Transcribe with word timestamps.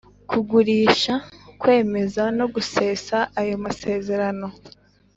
kugurisha 0.29 1.13
kwemeza 1.59 2.23
no 2.37 2.45
gusesa 2.53 3.17
ayo 3.39 3.55
masezerano 3.63 4.47